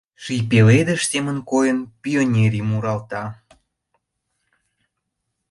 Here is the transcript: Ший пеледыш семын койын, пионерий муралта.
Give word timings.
Ший 0.23 0.41
пеледыш 0.49 1.01
семын 1.11 1.37
койын, 1.51 1.79
пионерий 2.01 2.65
муралта. 2.69 3.23